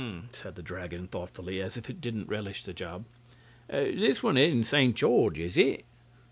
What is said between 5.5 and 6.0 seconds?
it?"